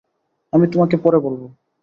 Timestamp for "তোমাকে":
0.67-0.95